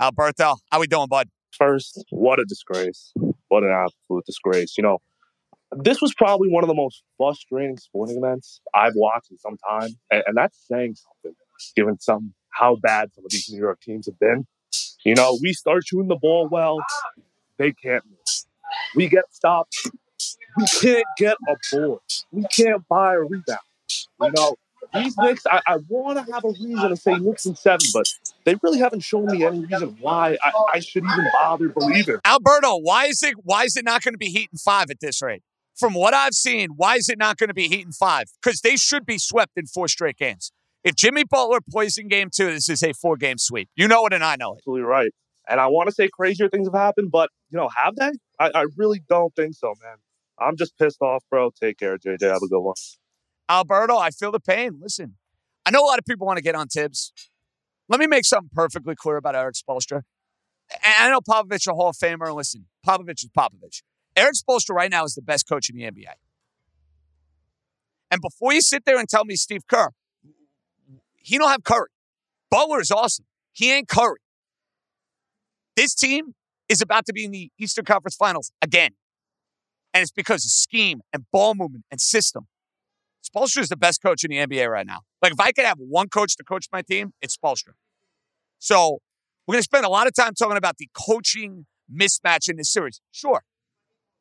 [0.00, 1.28] Alberto, how we doing, bud?
[1.56, 3.12] First, what a disgrace.
[3.48, 4.76] What an absolute disgrace.
[4.76, 4.98] You know,
[5.72, 9.90] this was probably one of the most frustrating sporting events I've watched in some time,
[10.10, 11.36] and, and that's saying something,
[11.76, 14.46] given some how bad some of these New York teams have been.
[15.04, 16.78] You know, we start shooting the ball well,
[17.56, 18.46] they can't miss.
[18.94, 19.76] We get stopped,
[20.56, 22.00] we can't get a board,
[22.32, 23.60] we can't buy a rebound.
[24.20, 24.56] You know,
[24.94, 28.06] these Knicks, I, I want to have a reason to say Knicks in seven, but
[28.44, 32.16] they really haven't shown me any reason why I, I should even bother believing.
[32.24, 35.00] Alberto, why is it why is it not going to be Heat in five at
[35.00, 35.42] this rate?
[35.78, 38.26] From what I've seen, why is it not going to be Heat in five?
[38.42, 40.50] Because they should be swept in four straight games.
[40.82, 43.68] If Jimmy Butler plays in game two, this is a four game sweep.
[43.76, 44.58] You know it, and I know it.
[44.58, 45.10] Absolutely right.
[45.48, 48.10] And I want to say crazier things have happened, but, you know, have they?
[48.38, 49.96] I, I really don't think so, man.
[50.38, 51.50] I'm just pissed off, bro.
[51.60, 52.22] Take care, JJ.
[52.22, 52.74] Have a good one.
[53.48, 54.78] Alberto, I feel the pain.
[54.80, 55.16] Listen,
[55.64, 57.12] I know a lot of people want to get on Thibs.
[57.88, 60.02] Let me make something perfectly clear about Erik Spoelstra.
[60.84, 62.34] And I know Popovich a Hall of Famer.
[62.34, 63.82] Listen, Popovich is Popovich.
[64.18, 66.12] Erik Spoelstra right now is the best coach in the NBA.
[68.10, 69.90] And before you sit there and tell me Steve Kerr,
[71.14, 71.88] he don't have Curry.
[72.50, 73.26] Butler is awesome.
[73.52, 74.18] He ain't Curry.
[75.76, 76.34] This team
[76.68, 78.92] is about to be in the Eastern Conference Finals again.
[79.94, 82.48] And it's because of scheme and ball movement and system.
[83.22, 85.00] Spoelstra is the best coach in the NBA right now.
[85.22, 87.72] Like, if I could have one coach to coach my team, it's Spoelstra.
[88.58, 88.98] So,
[89.46, 92.72] we're going to spend a lot of time talking about the coaching mismatch in this
[92.72, 93.00] series.
[93.12, 93.42] Sure,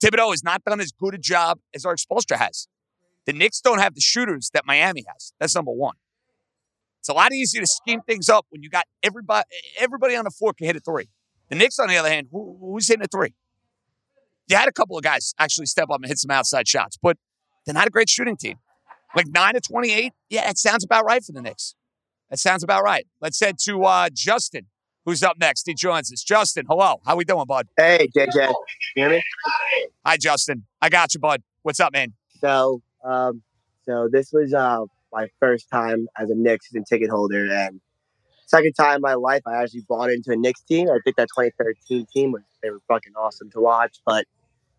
[0.03, 2.67] Thibodeau has not done as good a job as Erik Spoelstra has.
[3.25, 5.33] The Knicks don't have the shooters that Miami has.
[5.39, 5.95] That's number one.
[6.99, 9.45] It's a lot easier to scheme things up when you got everybody
[9.79, 11.10] everybody on the floor can hit a three.
[11.49, 13.33] The Knicks, on the other hand, who, who's hitting a three?
[14.47, 17.17] You had a couple of guys actually step up and hit some outside shots, but
[17.65, 18.57] they're not a great shooting team.
[19.15, 21.75] Like 9 to 28, yeah, that sounds about right for the Knicks.
[22.29, 23.07] That sounds about right.
[23.21, 24.67] Let's head to uh, Justin
[25.08, 25.65] who's up next.
[25.65, 26.22] He joins us.
[26.22, 27.00] Justin, hello.
[27.06, 27.67] How we doing, bud?
[27.78, 28.36] Hey, JJ.
[28.36, 28.54] You
[28.96, 29.24] hear me?
[30.06, 30.65] Hi, Justin.
[30.82, 31.41] I got you, bud.
[31.63, 32.13] What's up, man?
[32.39, 33.41] So, um,
[33.86, 34.82] so this was uh,
[35.13, 37.80] my first time as a Knicks season ticket holder, and
[38.48, 40.89] second time in my life I actually bought into a Knicks team.
[40.89, 44.26] I think that 2013 team was they were fucking awesome to watch, but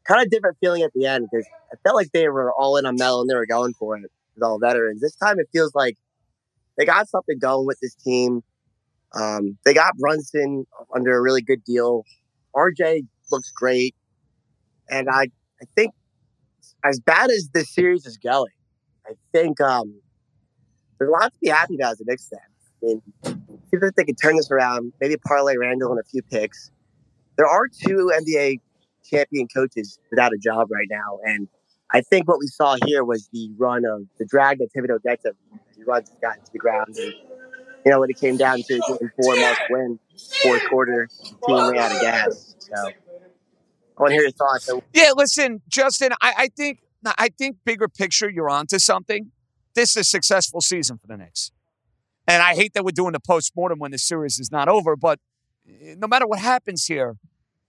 [0.04, 2.84] kind of different feeling at the end because I felt like they were all in
[2.84, 4.02] on Melo and they were going for it
[4.34, 5.00] with all veterans.
[5.00, 5.96] This time it feels like
[6.76, 8.42] they got something going with this team.
[9.14, 12.04] Um, they got Brunson under a really good deal.
[12.54, 13.94] RJ looks great.
[14.90, 15.28] And I,
[15.60, 15.92] I think
[16.84, 18.52] as bad as this series is going,
[19.06, 20.00] I think um,
[20.98, 22.40] there's a lot to be happy about as a Knicks fan.
[22.82, 26.22] I mean, see if they could turn this around, maybe parlay Randle in a few
[26.22, 26.70] picks.
[27.36, 28.60] There are two NBA
[29.04, 31.18] champion coaches without a job right now.
[31.24, 31.48] And
[31.92, 35.24] I think what we saw here was the run of the drag that Thibodeau gets
[35.24, 35.34] him.
[35.76, 37.14] He runs got into the ground and
[37.84, 39.98] you know, when it came down to game four must win,
[40.42, 41.08] fourth quarter,
[41.46, 42.56] team ran out of gas.
[42.58, 44.70] So I want to hear your thoughts.
[44.92, 49.30] Yeah, listen, Justin, I, I think I think bigger picture, you're onto something.
[49.74, 51.52] This is a successful season for the Knicks.
[52.26, 55.18] And I hate that we're doing the post-mortem when the series is not over, but
[55.66, 57.16] eh, no matter what happens here,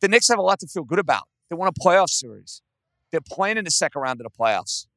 [0.01, 1.23] the Knicks have a lot to feel good about.
[1.49, 2.61] They won a playoff series.
[3.11, 4.87] They're playing in the second round of the playoffs.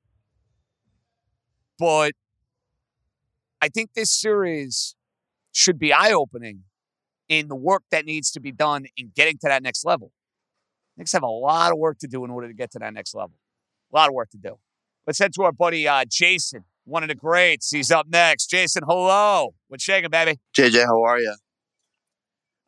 [1.79, 2.13] But
[3.61, 4.97] I think this series
[5.53, 6.65] should be eye opening
[7.29, 10.13] in the work that needs to be done in getting to that next level.
[10.97, 13.15] Knicks have a lot of work to do in order to get to that next
[13.15, 13.37] level.
[13.93, 14.59] A lot of work to do.
[15.07, 17.71] Let's head to our buddy uh, Jason, one of the greats.
[17.71, 18.47] He's up next.
[18.49, 19.55] Jason, hello.
[19.69, 20.39] What's shaking, baby?
[20.57, 21.35] JJ, how are you?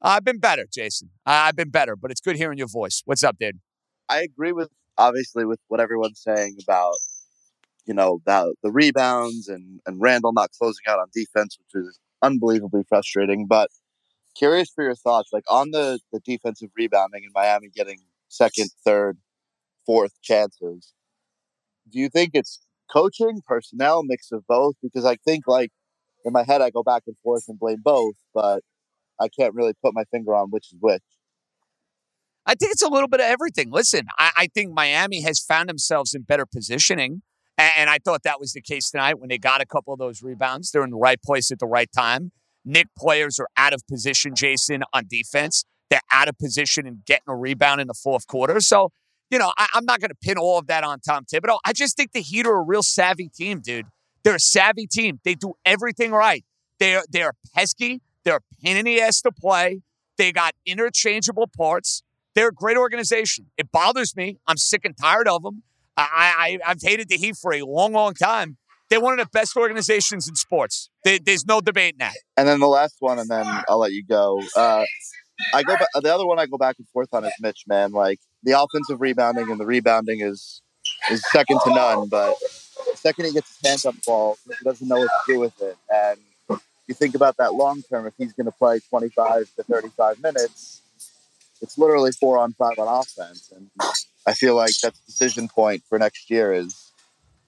[0.01, 1.11] I've been better, Jason.
[1.25, 3.03] I've been better, but it's good hearing your voice.
[3.05, 3.61] What's up, dude?
[4.09, 6.95] I agree with obviously with what everyone's saying about
[7.87, 11.99] you know, the, the rebounds and, and Randle not closing out on defense, which is
[12.25, 13.47] unbelievably frustrating.
[13.47, 13.71] But
[14.37, 19.19] curious for your thoughts, like on the, the defensive rebounding and Miami getting second, third,
[19.87, 20.93] fourth chances.
[21.91, 22.61] Do you think it's
[22.93, 24.75] coaching, personnel, mix of both?
[24.83, 25.71] Because I think like
[26.25, 28.63] in my head I go back and forth and blame both, but
[29.21, 31.03] I can't really put my finger on which is which.
[32.47, 33.71] I think it's a little bit of everything.
[33.71, 37.23] Listen, I, I think Miami has found themselves in better positioning.
[37.57, 40.23] And, I thought that was the case tonight when they got a couple of those
[40.23, 40.71] rebounds.
[40.71, 42.33] They're in the right place at the right time.
[42.65, 45.65] Knick players are out of position, Jason, on defense.
[45.91, 48.61] They're out of position and getting a rebound in the fourth quarter.
[48.61, 48.91] So,
[49.31, 51.59] you know, I, I'm not going to pin all of that on Tom Thibodeau.
[51.65, 53.87] I just think the Heat are a real savvy team, dude.
[54.25, 55.21] They're a savvy team.
[55.25, 56.45] They do everything right.
[56.81, 58.01] They're they're pesky.
[58.25, 59.83] They're a pain in the ass to play.
[60.17, 62.03] They got interchangeable parts.
[62.35, 63.51] They're a great organization.
[63.57, 64.39] It bothers me.
[64.47, 65.63] I'm sick and tired of them.
[65.97, 68.57] I, I I've hated the Heat for a long, long time.
[68.91, 70.91] They're one of the best organizations in sports.
[71.05, 72.15] There, there's no debate in that.
[72.37, 74.43] And then the last one, and then I'll let you go.
[74.57, 74.85] Uh,
[75.53, 75.77] I go.
[76.01, 77.65] The other one I go back and forth on is Mitch.
[77.67, 80.63] Man, like the offensive rebounding and the rebounding is
[81.11, 82.09] is second to none.
[82.09, 82.35] But
[82.91, 85.41] the second he gets his hands on the ball, he doesn't know what to do
[85.41, 85.77] with it.
[85.93, 86.19] And
[86.87, 88.07] you think about that long term.
[88.07, 90.83] If he's going to play 25 to 35 minutes,
[91.63, 93.53] it's literally four on five on offense.
[93.55, 93.71] And
[94.27, 96.93] I feel like that's the decision point for next year is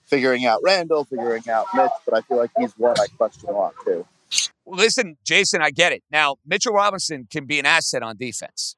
[0.04, 1.90] figuring out Randle, figuring out Mitch.
[2.04, 4.06] But I feel like he's one I question a lot too.
[4.64, 6.02] Well, listen, Jason, I get it.
[6.10, 8.76] Now, Mitchell Robinson can be an asset on defense.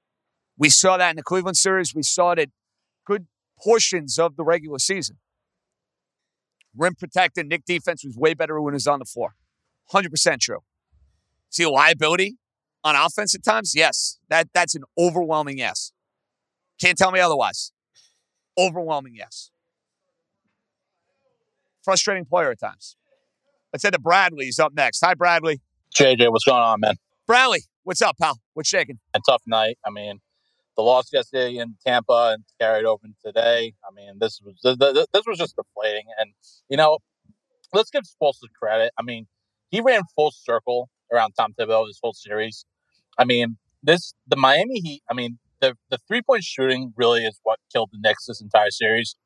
[0.57, 1.95] We saw that in the Cleveland series.
[1.95, 2.49] We saw it at
[3.07, 3.27] good
[3.59, 5.19] portions of the regular season.
[6.77, 9.35] Rim protecting, Knick defense was way better when he was on the floor.
[9.93, 10.59] 100% true.
[11.49, 12.37] See a liability
[12.85, 13.73] on offense at times?
[13.75, 14.19] Yes.
[14.29, 15.93] That, that's an overwhelming yes.
[16.81, 17.73] Can't tell me otherwise.
[18.59, 19.51] Overwhelming yes.
[21.83, 22.97] Frustrating player at times.
[23.73, 24.47] Let's head to Bradley.
[24.47, 25.01] He's up next.
[25.05, 25.61] Hi, Bradley.
[25.97, 26.97] JJ, what's going on, man?
[27.27, 28.39] Bradley, what's up, pal?
[28.55, 28.99] What's shaking?
[29.15, 29.79] A tough night.
[29.87, 30.21] I mean,
[30.77, 33.75] the loss yesterday in Tampa and carried over today.
[33.87, 36.05] I mean, this was this was just deflating.
[36.19, 36.31] And
[36.69, 36.99] you know,
[37.75, 38.93] let's give Spoelstra credit.
[38.99, 39.27] I mean,
[39.71, 42.65] he ran full circle around Tom Thibodeau this whole series.
[43.19, 45.03] I mean, this the Miami Heat.
[45.11, 48.71] I mean, the the three point shooting really is what killed the Knicks this entire
[48.71, 49.17] series,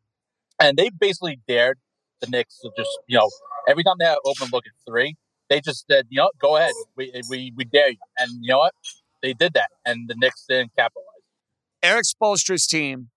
[0.61, 1.79] and they basically dared
[2.21, 3.29] the Knicks to just you know
[3.69, 5.17] every time they had an open look at three,
[5.49, 8.59] they just said you know go ahead, we we we dare you, and you know
[8.59, 8.75] what
[9.23, 11.07] they did that, and the Knicks didn't capitalize.
[11.83, 13.09] Erik Spoelstra's team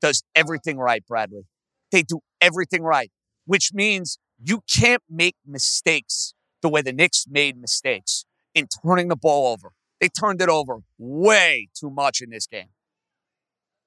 [0.00, 1.42] does everything right, Bradley.
[1.92, 3.10] They do everything right,
[3.46, 9.16] which means you can't make mistakes the way the Knicks made mistakes in turning the
[9.16, 9.72] ball over.
[10.00, 12.68] They turned it over way too much in this game.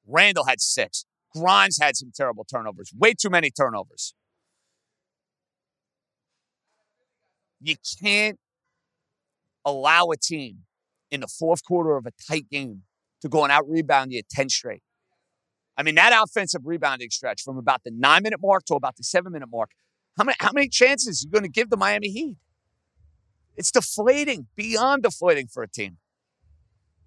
[0.08, 1.06] Randle had six.
[1.36, 4.14] Grimes had some terrible turnovers, way too many turnovers.
[7.60, 8.40] You can't
[9.66, 10.60] allow a team
[11.12, 12.84] in the fourth quarter of a tight game
[13.22, 14.84] to go and out rebound you 10 straight.
[15.76, 19.04] I mean, that offensive rebounding stretch from about the nine minute mark to about the
[19.04, 19.72] seven minute mark,
[20.18, 22.38] how many, how many chances are you going to give the Miami Heat?
[23.58, 25.98] It's deflating, beyond deflating for a team.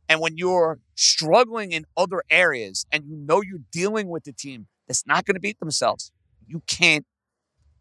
[0.09, 4.67] And when you're struggling in other areas and you know you're dealing with a team
[4.89, 6.11] that's not going to beat themselves,
[6.47, 7.07] you can't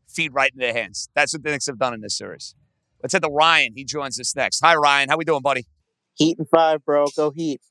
[0.08, 1.10] feed right in their hands.
[1.16, 2.54] That's what the Knicks have done in this series.
[3.02, 3.74] Let's head to Ryan.
[3.76, 4.60] He joins us next.
[4.64, 5.10] Hi, Ryan.
[5.10, 5.66] How we doing, buddy?
[6.16, 7.08] Heat and five, bro.
[7.16, 7.62] Go Heat.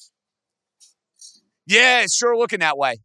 [1.67, 2.97] Yeah, it's sure looking that way.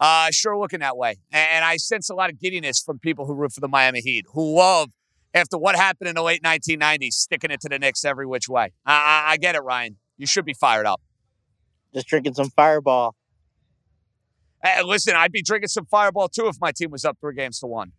[0.00, 1.16] Uh, sure looking that way.
[1.30, 4.24] And I sense a lot of giddiness from people who root for the Miami Heat,
[4.32, 4.90] who love,
[5.34, 8.72] after what happened in the late 1990s, sticking it to the Knicks every which way.
[8.84, 8.92] I,
[9.26, 9.96] I, I get it, Ryan.
[10.18, 11.00] You should be fired up.
[11.94, 13.14] Just drinking some Fireball.
[14.62, 17.58] Hey, listen, I'd be drinking some Fireball too if my team was up three games
[17.60, 17.92] to one.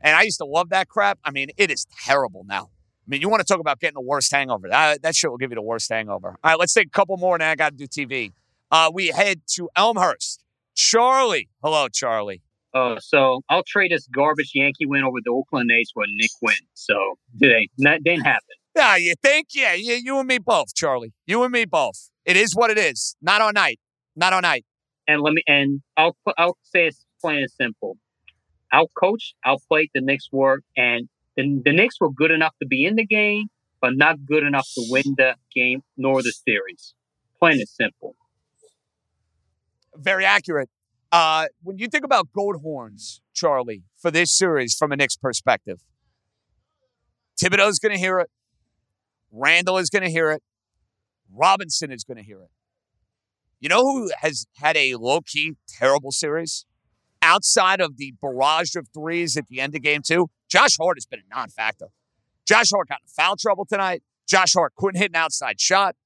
[0.00, 1.18] And I used to love that crap.
[1.24, 2.64] I mean, it is terrible now.
[2.64, 4.68] I mean, you want to talk about getting the worst hangover.
[4.68, 6.30] That, that shit will give you the worst hangover.
[6.30, 8.32] All right, let's take a couple more, and then I got to do TV.
[8.70, 10.44] Uh, we head to Elmhurst.
[10.74, 11.48] Charlie.
[11.62, 12.42] Hello, Charlie.
[12.72, 16.30] Oh, so I'll trade this garbage Yankee win over the Oakland A's for a Knick
[16.40, 16.54] win.
[16.74, 16.94] So
[17.40, 18.44] today, that didn't happen.
[18.76, 19.48] Yeah, you think?
[19.52, 21.12] Yeah, you, you and me both, Charlie.
[21.26, 22.10] You and me both.
[22.24, 23.16] It is what it is.
[23.20, 23.80] Not all night.
[24.14, 24.64] Not all night.
[25.08, 27.96] And let me and I'll I'll say it's plain and simple.
[28.70, 32.68] I'll coach I'll play the Knicks work, and the, the Knicks were good enough to
[32.68, 33.46] be in the game,
[33.80, 36.94] but not good enough to win the game nor the series.
[37.40, 38.14] Plain and simple.
[39.96, 40.68] Very accurate.
[41.12, 45.80] Uh, when you think about gold horns, Charlie, for this series from a Knicks perspective,
[47.40, 48.30] Thibodeau's going to hear it.
[49.32, 50.42] Randle is going to hear it.
[51.32, 52.50] Robinson is going to hear it.
[53.60, 56.64] You know who has had a low key terrible series?
[57.22, 61.06] outside of the barrage of threes at the end of game two, Josh Hart has
[61.06, 61.88] been a non factor.
[62.46, 64.02] Josh Hart got in foul trouble tonight.
[64.28, 65.96] Josh Hart couldn't hit an outside shot.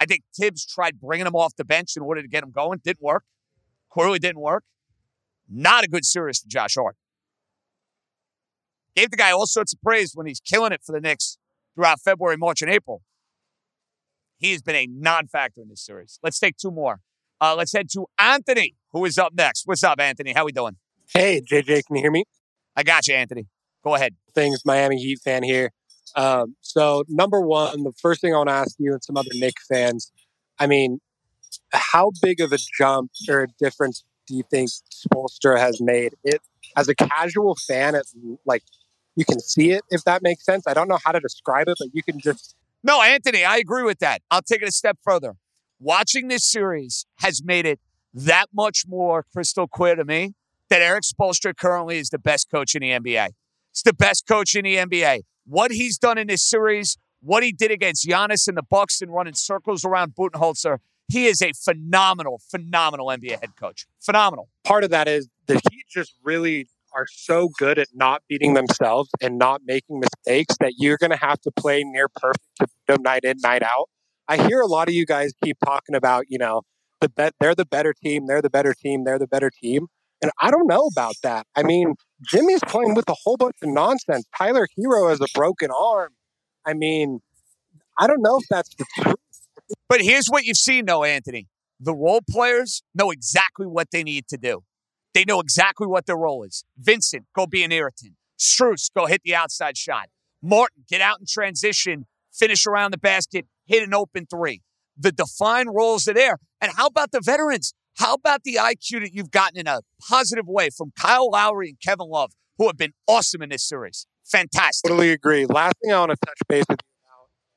[0.00, 2.80] I think Thibs tried bringing him off the bench in order to get him going.
[2.82, 3.24] Didn't work.
[3.94, 4.64] Clearly didn't work.
[5.48, 6.96] Not a good series for Josh Hart.
[8.96, 11.38] Gave the guy all sorts of praise when he's killing it for the Knicks
[11.76, 13.02] throughout February, March, and April.
[14.38, 16.18] He has been a non factor in this series.
[16.24, 17.00] Let's take two more.
[17.40, 19.62] Uh, let's head to Anthony, who is up next.
[19.64, 20.32] What's up, Anthony?
[20.32, 20.76] How are we doing?
[21.14, 22.24] Hey, JJ, can you hear me?
[22.74, 23.46] I got you, Anthony.
[23.84, 24.16] Go ahead.
[24.34, 25.70] Things Miami Heat fan here.
[26.16, 29.30] Um, so, number one, the first thing I want to ask you and some other
[29.34, 30.10] Knicks fans
[30.58, 31.00] I mean,
[31.72, 36.14] how big of a jump or a difference do you think Spoelstra has made?
[36.24, 36.40] It
[36.76, 38.62] as a casual fan, it's like
[39.16, 40.66] you can see it if that makes sense.
[40.66, 43.82] I don't know how to describe it, but you can just No, Anthony, I agree
[43.82, 44.22] with that.
[44.30, 45.36] I'll take it a step further.
[45.78, 47.80] Watching this series has made it
[48.12, 50.34] that much more crystal clear to me
[50.70, 53.30] that Erik Spoelstra currently is the best coach in the NBA.
[53.70, 55.22] It's the best coach in the NBA.
[55.46, 59.12] What he's done in this series, what he did against Giannis and the Bucks and
[59.12, 60.78] running circles around Budenholzer,
[61.08, 63.86] he is a phenomenal, phenomenal NBA head coach.
[64.00, 64.48] Phenomenal.
[64.64, 69.10] part of that is the Heat just really are so good at not beating themselves
[69.20, 73.02] and not making mistakes that you're going to have to play near perfect to them
[73.02, 73.88] night in, night out.
[74.28, 76.62] I hear a lot of you guys keep talking about, you know,
[77.00, 79.88] the bet they're the better team, they're the better team, they're the better team.
[80.22, 81.46] And I don't know about that.
[81.54, 81.94] I mean,
[82.26, 84.24] Jimmy's playing with a whole bunch of nonsense.
[84.38, 86.14] Tyler Herro has a broken arm.
[86.64, 87.20] I mean,
[87.98, 89.16] I don't know if that's the truth.
[89.88, 91.48] But here's what you've seen, though, Anthony.
[91.80, 94.62] The role players know exactly what they need to do.
[95.12, 96.64] They know exactly what their role is.
[96.76, 98.14] Vincent, go be an irritant.
[98.38, 100.08] Strus, go hit the outside shot.
[100.42, 104.62] Martin, get out in transition, finish around the basket, hit an open three.
[104.96, 106.38] The defined roles are there.
[106.60, 107.72] And how about the veterans?
[107.96, 111.80] How about the IQ that you've gotten in a positive way from Kyle Lowry and
[111.80, 114.06] Kevin Love, who have been awesome in this series?
[114.24, 114.88] Fantastic.
[114.88, 115.46] Totally agree.
[115.46, 116.80] Last thing I want to touch base with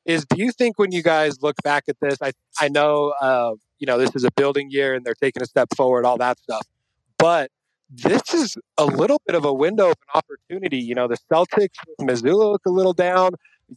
[0.08, 3.52] is do you think when you guys look back at this, I, I know, uh,
[3.78, 6.40] you know, this is a building year and they're taking a step forward, all that
[6.40, 6.66] stuff.
[7.20, 7.52] But
[7.90, 10.78] this is a little bit of a window of an opportunity.
[10.78, 13.32] You know, the Celtics with Mazzulla look a little down.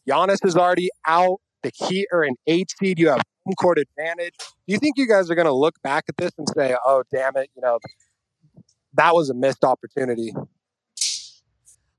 [0.08, 1.40] Giannis is already out.
[1.62, 2.98] The Heat are an eight seed.
[2.98, 4.34] You have home court advantage.
[4.38, 7.02] Do you think you guys are going to look back at this and say, oh,
[7.12, 7.78] damn it, you know,
[8.94, 10.32] that was a missed opportunity?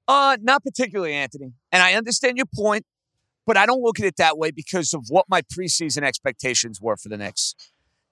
[0.08, 1.54] Uh, not particularly, Anthony.
[1.72, 2.86] And I understand your point,
[3.52, 6.96] but I don't look at it that way because of what my preseason expectations were
[6.96, 7.54] for the Knicks.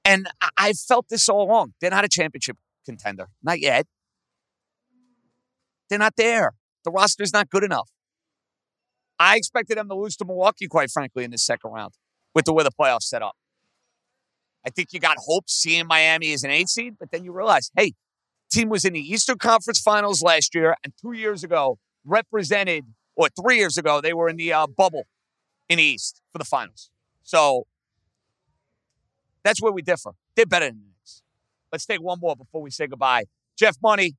[0.03, 1.75] And I- I've felt this all along.
[1.79, 3.29] They're not a championship contender.
[3.41, 3.87] Not yet.
[5.89, 6.55] They're not there.
[6.83, 7.89] The roster's not good enough.
[9.17, 11.93] I expected them to lose to Milwaukee, quite frankly, in the second round
[12.35, 13.37] with the way the playoffs set up.
[14.65, 17.71] I think you got hope seeing Miami as an eight seed, but then you realize,
[17.77, 17.93] hey,
[18.51, 23.29] team was in the Eastern Conference Finals last year, and two years ago represented, or
[23.29, 25.07] three years ago, they were in the uh, bubble
[25.69, 26.89] in the East for the finals.
[27.23, 27.67] So
[29.43, 30.11] that's where we differ.
[30.35, 31.21] They're better than the Knicks.
[31.71, 33.25] Let's take one more before we say goodbye.
[33.57, 34.15] Jeff Money,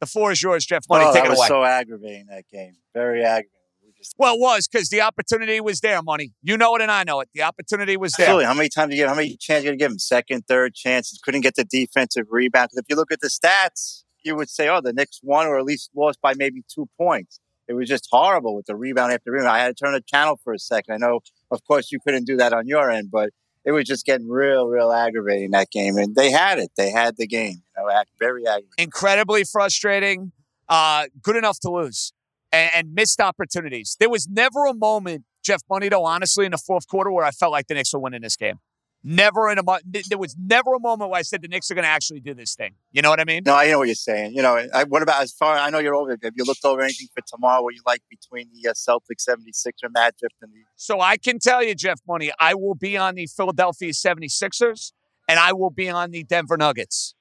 [0.00, 0.64] the floor is yours.
[0.64, 1.48] Jeff Money, oh, take that it was away.
[1.48, 2.76] so aggravating that game.
[2.94, 3.50] Very aggravating.
[3.84, 4.14] We just...
[4.18, 6.32] well, it was because the opportunity was there, Money.
[6.42, 7.28] You know it, and I know it.
[7.34, 8.26] The opportunity was there.
[8.26, 8.44] Absolutely.
[8.46, 9.08] How many times do you give?
[9.08, 9.98] How many chances you gonna give him?
[9.98, 11.18] Second, third chances.
[11.22, 12.70] Couldn't get the defensive rebound.
[12.70, 15.58] 'Cause if you look at the stats, you would say, "Oh, the Knicks won or
[15.58, 19.30] at least lost by maybe two points." It was just horrible with the rebound after
[19.30, 19.48] rebound.
[19.48, 20.94] I had to turn the channel for a second.
[20.94, 23.30] I know, of course, you couldn't do that on your end, but
[23.64, 25.96] it was just getting real, real aggravating that game.
[25.96, 26.72] And they had it.
[26.76, 27.62] They had the game.
[27.76, 28.68] You know, very aggravating.
[28.78, 30.32] incredibly frustrating,
[30.68, 32.12] uh, good enough to lose,
[32.50, 33.96] and, and missed opportunities.
[33.98, 37.52] There was never a moment, Jeff Bonito, honestly, in the fourth quarter where I felt
[37.52, 38.58] like the Knicks were winning this game.
[39.04, 41.74] Never in a mo- there was never a moment where I said the Knicks are
[41.74, 42.74] going to actually do this thing.
[42.92, 43.42] You know what I mean?
[43.44, 44.34] No, I know what you're saying.
[44.34, 45.56] You know, I, what about as far?
[45.56, 46.16] I know you're over.
[46.22, 47.62] Have you looked over anything for tomorrow?
[47.62, 51.64] What you like between the uh, Celtics 76er matchup and the So I can tell
[51.64, 54.92] you, Jeff Money, I will be on the Philadelphia 76ers
[55.28, 57.16] and I will be on the Denver Nuggets.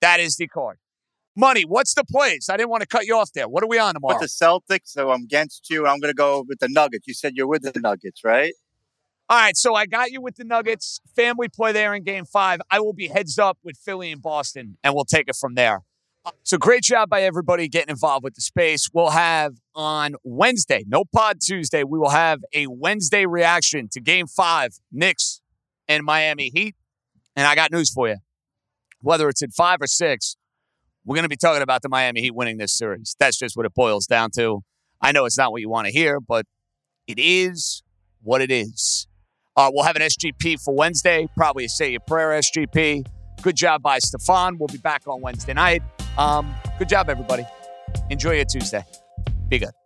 [0.00, 0.78] That is the card.
[1.36, 2.48] Money, what's the plays?
[2.50, 3.46] I didn't want to cut you off there.
[3.46, 4.18] What are we on tomorrow?
[4.18, 4.86] with the Celtics?
[4.86, 5.86] So I'm against you.
[5.86, 7.06] I'm going to go with the Nuggets.
[7.06, 8.54] You said you're with the Nuggets, right?
[9.28, 11.00] All right, so I got you with the Nuggets.
[11.16, 12.60] Family play there in game five.
[12.70, 15.82] I will be heads up with Philly and Boston, and we'll take it from there.
[16.44, 18.88] So great job by everybody getting involved with the space.
[18.92, 24.28] We'll have on Wednesday, no pod Tuesday, we will have a Wednesday reaction to game
[24.28, 25.40] five, Knicks
[25.88, 26.76] and Miami Heat.
[27.34, 28.18] And I got news for you.
[29.00, 30.36] Whether it's in five or six,
[31.04, 33.16] we're going to be talking about the Miami Heat winning this series.
[33.18, 34.62] That's just what it boils down to.
[35.00, 36.46] I know it's not what you want to hear, but
[37.08, 37.82] it is
[38.22, 39.08] what it is.
[39.56, 43.06] Uh, we'll have an SGP for Wednesday, probably a Say Your Prayer SGP.
[43.42, 44.58] Good job by Stefan.
[44.58, 45.82] We'll be back on Wednesday night.
[46.18, 47.46] Um, good job, everybody.
[48.10, 48.84] Enjoy your Tuesday.
[49.48, 49.85] Be good.